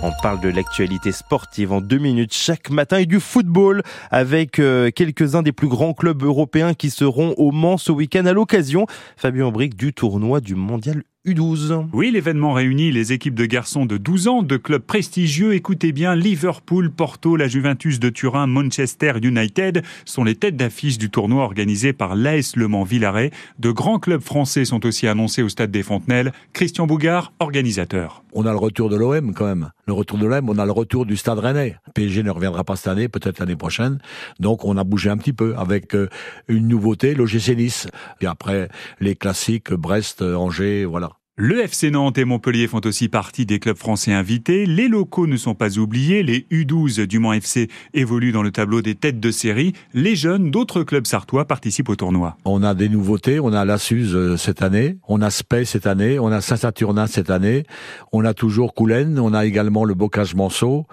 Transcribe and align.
On 0.00 0.12
parle 0.12 0.40
de 0.40 0.48
l'actualité 0.48 1.10
sportive 1.10 1.72
en 1.72 1.80
deux 1.80 1.98
minutes 1.98 2.32
chaque 2.32 2.70
matin 2.70 2.98
et 2.98 3.06
du 3.06 3.18
football 3.18 3.82
avec 4.12 4.60
euh, 4.60 4.92
quelques-uns 4.92 5.42
des 5.42 5.50
plus 5.50 5.66
grands 5.66 5.92
clubs 5.92 6.22
européens 6.22 6.72
qui 6.72 6.90
seront 6.90 7.34
au 7.36 7.50
Mans 7.50 7.78
ce 7.78 7.90
week-end 7.90 8.24
à 8.26 8.32
l'occasion, 8.32 8.86
Fabien 9.16 9.50
Bric, 9.50 9.76
du 9.76 9.92
tournoi 9.92 10.40
du 10.40 10.54
mondial 10.54 11.02
U12. 11.26 11.88
Oui, 11.92 12.12
l'événement 12.12 12.52
réunit 12.52 12.92
les 12.92 13.12
équipes 13.12 13.34
de 13.34 13.44
garçons 13.44 13.86
de 13.86 13.96
12 13.96 14.28
ans 14.28 14.42
de 14.42 14.56
clubs 14.56 14.82
prestigieux. 14.82 15.54
Écoutez 15.54 15.90
bien, 15.90 16.14
Liverpool, 16.14 16.90
Porto, 16.90 17.36
la 17.36 17.48
Juventus 17.48 17.98
de 17.98 18.08
Turin, 18.08 18.46
Manchester 18.46 19.14
United 19.20 19.82
sont 20.04 20.22
les 20.22 20.36
têtes 20.36 20.56
d'affiche 20.56 20.96
du 20.96 21.10
tournoi 21.10 21.42
organisé 21.42 21.92
par 21.92 22.14
l'AS 22.14 22.54
Le 22.54 22.68
Mans 22.68 22.84
Villaret. 22.84 23.32
De 23.58 23.72
grands 23.72 23.98
clubs 23.98 24.22
français 24.22 24.64
sont 24.64 24.86
aussi 24.86 25.08
annoncés 25.08 25.42
au 25.42 25.48
stade 25.48 25.72
des 25.72 25.82
Fontenelles. 25.82 26.32
Christian 26.52 26.86
Bougard, 26.86 27.32
organisateur. 27.40 28.22
On 28.32 28.46
a 28.46 28.50
le 28.50 28.58
retour 28.58 28.88
de 28.88 28.96
l'OM 28.96 29.34
quand 29.34 29.46
même. 29.46 29.70
Le 29.86 29.92
retour 29.92 30.18
de 30.18 30.26
l'OM, 30.26 30.48
on 30.48 30.58
a 30.58 30.66
le 30.66 30.72
retour 30.72 31.06
du 31.06 31.16
stade 31.16 31.38
rennais. 31.38 31.76
PSG 31.94 32.22
ne 32.22 32.30
reviendra 32.30 32.64
pas 32.64 32.76
cette 32.76 32.88
année, 32.88 33.08
peut-être 33.08 33.38
l'année 33.38 33.56
prochaine. 33.56 33.98
Donc 34.40 34.64
on 34.64 34.76
a 34.76 34.84
bougé 34.84 35.10
un 35.10 35.16
petit 35.16 35.32
peu 35.32 35.54
avec 35.56 35.94
euh, 35.94 36.08
une 36.48 36.68
nouveauté, 36.68 37.14
l'OGC 37.14 37.56
Nice. 37.56 37.86
Et 38.20 38.26
après 38.26 38.68
les 39.00 39.16
classiques, 39.16 39.72
Brest, 39.72 40.22
Angers, 40.22 40.84
voilà. 40.84 41.17
Le 41.40 41.60
FC 41.60 41.92
Nantes 41.92 42.18
et 42.18 42.24
Montpellier 42.24 42.66
font 42.66 42.80
aussi 42.84 43.08
partie 43.08 43.46
des 43.46 43.60
clubs 43.60 43.76
français 43.76 44.12
invités. 44.12 44.66
Les 44.66 44.88
locaux 44.88 45.28
ne 45.28 45.36
sont 45.36 45.54
pas 45.54 45.78
oubliés. 45.78 46.24
Les 46.24 46.48
U12 46.50 47.06
du 47.06 47.20
Mans 47.20 47.32
FC 47.32 47.68
évoluent 47.94 48.32
dans 48.32 48.42
le 48.42 48.50
tableau 48.50 48.82
des 48.82 48.96
têtes 48.96 49.20
de 49.20 49.30
série. 49.30 49.72
Les 49.94 50.16
jeunes 50.16 50.50
d'autres 50.50 50.82
clubs 50.82 51.06
sartois 51.06 51.44
participent 51.44 51.90
au 51.90 51.94
tournoi. 51.94 52.36
On 52.44 52.64
a 52.64 52.74
des 52.74 52.88
nouveautés. 52.88 53.38
On 53.38 53.52
a 53.52 53.64
la 53.64 53.78
Suze 53.78 54.16
euh, 54.16 54.36
cette 54.36 54.62
année. 54.62 54.98
On 55.06 55.22
a 55.22 55.30
Spey 55.30 55.64
cette 55.64 55.86
année. 55.86 56.18
On 56.18 56.32
a 56.32 56.40
Saint-Saturnin 56.40 57.06
cette 57.06 57.30
année. 57.30 57.62
On 58.10 58.24
a 58.24 58.34
toujours 58.34 58.74
Coulennes. 58.74 59.20
On 59.20 59.32
a 59.32 59.46
également 59.46 59.84
le 59.84 59.94
Bocage 59.94 60.34
Manceau. 60.34 60.86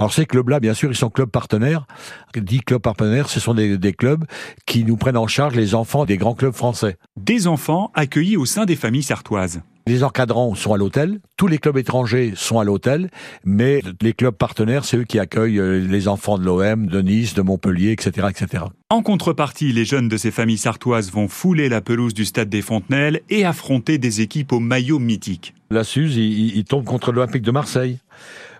Alors 0.00 0.14
ces 0.14 0.24
clubs-là, 0.24 0.60
bien 0.60 0.72
sûr, 0.72 0.90
ils 0.90 0.96
sont 0.96 1.10
clubs 1.10 1.30
partenaires. 1.30 1.86
Dix 2.34 2.60
clubs 2.60 2.80
partenaires, 2.80 3.28
ce 3.28 3.38
sont 3.38 3.52
des, 3.52 3.76
des, 3.76 3.92
clubs 3.92 4.24
qui 4.64 4.82
nous 4.84 4.96
prennent 4.96 5.18
en 5.18 5.26
charge 5.26 5.54
les 5.54 5.74
enfants 5.74 6.06
des 6.06 6.16
grands 6.16 6.34
clubs 6.34 6.54
français. 6.54 6.96
Des 7.18 7.46
enfants 7.46 7.90
accueillis 7.94 8.38
au 8.38 8.46
sein 8.46 8.64
des 8.64 8.76
familles 8.76 9.02
sartoises. 9.02 9.60
Les 9.86 10.02
encadrants 10.02 10.54
sont 10.54 10.72
à 10.72 10.78
l'hôtel, 10.78 11.20
tous 11.36 11.48
les 11.48 11.58
clubs 11.58 11.76
étrangers 11.76 12.32
sont 12.34 12.58
à 12.58 12.64
l'hôtel, 12.64 13.10
mais 13.44 13.82
les 14.00 14.14
clubs 14.14 14.34
partenaires, 14.34 14.86
c'est 14.86 14.96
eux 14.96 15.04
qui 15.04 15.18
accueillent 15.18 15.58
euh, 15.58 15.86
les 15.86 16.08
enfants 16.08 16.38
de 16.38 16.44
l'OM, 16.44 16.86
de 16.86 17.02
Nice, 17.02 17.34
de 17.34 17.42
Montpellier, 17.42 17.92
etc., 17.92 18.28
etc. 18.30 18.64
En 18.92 19.02
contrepartie, 19.02 19.72
les 19.72 19.84
jeunes 19.84 20.08
de 20.08 20.16
ces 20.16 20.32
familles 20.32 20.58
sartoises 20.58 21.12
vont 21.12 21.28
fouler 21.28 21.68
la 21.68 21.80
pelouse 21.80 22.12
du 22.12 22.24
stade 22.24 22.48
des 22.48 22.60
Fontenelles 22.60 23.20
et 23.30 23.44
affronter 23.44 23.98
des 23.98 24.20
équipes 24.20 24.52
au 24.52 24.58
maillot 24.58 24.98
mythique. 24.98 25.54
La 25.70 25.84
Suze, 25.84 26.16
il, 26.16 26.56
il 26.56 26.64
tombe 26.64 26.84
contre 26.84 27.12
l'Olympique 27.12 27.44
de 27.44 27.52
Marseille. 27.52 27.98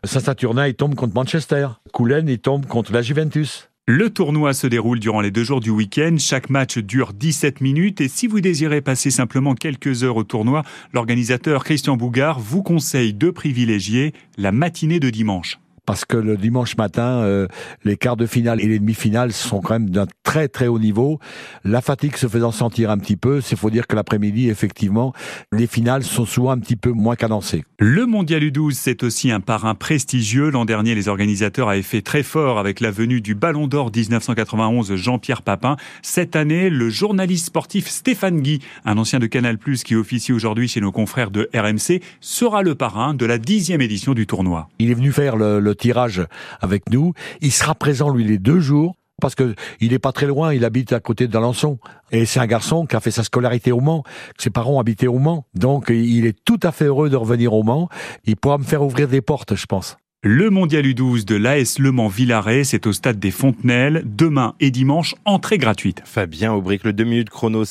Saint-Saturnin, 0.04 0.68
il 0.68 0.74
tombe 0.76 0.94
contre 0.94 1.14
Manchester. 1.16 1.66
Coulennes, 1.92 2.28
il 2.28 2.38
tombe 2.38 2.66
contre 2.66 2.92
la 2.92 3.02
Juventus. 3.02 3.70
Le 3.88 4.08
tournoi 4.08 4.52
se 4.52 4.68
déroule 4.68 5.00
durant 5.00 5.20
les 5.20 5.32
deux 5.32 5.42
jours 5.42 5.58
du 5.58 5.70
week-end. 5.70 6.14
Chaque 6.16 6.48
match 6.48 6.78
dure 6.78 7.12
17 7.12 7.60
minutes 7.60 8.00
et 8.00 8.06
si 8.06 8.28
vous 8.28 8.40
désirez 8.40 8.82
passer 8.82 9.10
simplement 9.10 9.56
quelques 9.56 10.04
heures 10.04 10.16
au 10.16 10.22
tournoi, 10.22 10.62
l'organisateur 10.92 11.64
Christian 11.64 11.96
Bougard 11.96 12.38
vous 12.38 12.62
conseille 12.62 13.14
de 13.14 13.30
privilégier 13.30 14.14
la 14.38 14.52
matinée 14.52 15.00
de 15.00 15.10
dimanche 15.10 15.58
parce 15.90 16.04
que 16.04 16.16
le 16.16 16.36
dimanche 16.36 16.76
matin, 16.76 17.24
euh, 17.24 17.48
les 17.82 17.96
quarts 17.96 18.16
de 18.16 18.26
finale 18.26 18.60
et 18.60 18.68
les 18.68 18.78
demi-finales 18.78 19.32
sont 19.32 19.60
quand 19.60 19.74
même 19.74 19.90
d'un 19.90 20.06
très 20.22 20.46
très 20.46 20.68
haut 20.68 20.78
niveau. 20.78 21.18
La 21.64 21.80
fatigue 21.80 22.14
se 22.14 22.28
faisant 22.28 22.52
sentir 22.52 22.92
un 22.92 22.98
petit 22.98 23.16
peu, 23.16 23.40
c'est 23.40 23.56
faut 23.56 23.70
dire 23.70 23.88
que 23.88 23.96
l'après-midi, 23.96 24.50
effectivement, 24.50 25.12
les 25.50 25.66
finales 25.66 26.04
sont 26.04 26.26
souvent 26.26 26.52
un 26.52 26.58
petit 26.58 26.76
peu 26.76 26.92
moins 26.92 27.16
cadencées. 27.16 27.64
Le 27.80 28.06
Mondial 28.06 28.40
U12, 28.44 28.74
c'est 28.74 29.02
aussi 29.02 29.32
un 29.32 29.40
parrain 29.40 29.74
prestigieux. 29.74 30.50
L'an 30.50 30.64
dernier, 30.64 30.94
les 30.94 31.08
organisateurs 31.08 31.68
avaient 31.68 31.82
fait 31.82 32.02
très 32.02 32.22
fort 32.22 32.60
avec 32.60 32.78
la 32.78 32.92
venue 32.92 33.20
du 33.20 33.34
Ballon 33.34 33.66
d'Or 33.66 33.90
1991 33.92 34.94
Jean-Pierre 34.94 35.42
Papin. 35.42 35.74
Cette 36.02 36.36
année, 36.36 36.70
le 36.70 36.88
journaliste 36.88 37.46
sportif 37.46 37.88
Stéphane 37.88 38.42
Guy, 38.42 38.60
un 38.84 38.96
ancien 38.96 39.18
de 39.18 39.26
Canal+, 39.26 39.58
qui 39.84 39.96
officie 39.96 40.32
aujourd'hui 40.32 40.68
chez 40.68 40.80
nos 40.80 40.92
confrères 40.92 41.32
de 41.32 41.50
RMC, 41.52 42.00
sera 42.20 42.62
le 42.62 42.76
parrain 42.76 43.12
de 43.12 43.26
la 43.26 43.38
dixième 43.38 43.80
édition 43.80 44.14
du 44.14 44.28
tournoi. 44.28 44.68
Il 44.78 44.92
est 44.92 44.94
venu 44.94 45.10
faire 45.10 45.34
le, 45.34 45.58
le 45.58 45.79
tirage 45.80 46.24
avec 46.60 46.88
nous. 46.90 47.12
Il 47.40 47.50
sera 47.50 47.74
présent, 47.74 48.10
lui, 48.10 48.24
les 48.24 48.38
deux 48.38 48.60
jours 48.60 48.94
parce 49.20 49.34
que 49.34 49.54
il 49.80 49.92
est 49.92 49.98
pas 49.98 50.12
très 50.12 50.26
loin, 50.26 50.52
il 50.52 50.64
habite 50.64 50.92
à 50.92 51.00
côté 51.00 51.28
d'Alençon. 51.28 51.78
Et 52.10 52.24
c'est 52.24 52.40
un 52.40 52.46
garçon 52.46 52.86
qui 52.86 52.96
a 52.96 53.00
fait 53.00 53.10
sa 53.10 53.22
scolarité 53.22 53.70
au 53.70 53.80
Mans. 53.80 54.02
Ses 54.38 54.50
parents 54.50 54.80
habitaient 54.80 55.06
au 55.06 55.18
Mans. 55.18 55.44
Donc, 55.54 55.90
il 55.90 56.26
est 56.26 56.36
tout 56.44 56.58
à 56.62 56.72
fait 56.72 56.86
heureux 56.86 57.10
de 57.10 57.16
revenir 57.16 57.52
au 57.52 57.62
Mans. 57.62 57.88
Il 58.24 58.36
pourra 58.36 58.58
me 58.58 58.64
faire 58.64 58.82
ouvrir 58.82 59.06
des 59.06 59.20
portes, 59.20 59.54
je 59.54 59.66
pense. 59.66 59.96
Le 60.22 60.50
Mondial 60.50 60.84
U12 60.84 61.24
de 61.24 61.34
l'AS 61.34 61.78
Le 61.78 61.92
Mans 61.92 62.08
Villaret, 62.08 62.64
c'est 62.64 62.86
au 62.86 62.92
stade 62.92 63.18
des 63.18 63.30
Fontenelles, 63.30 64.02
demain 64.04 64.54
et 64.60 64.70
dimanche, 64.70 65.14
entrée 65.24 65.56
gratuite. 65.56 66.02
Fabien 66.04 66.52
Aubric, 66.52 66.84
le 66.84 66.92
2 66.92 67.04
minutes 67.04 67.30
chrono, 67.30 67.64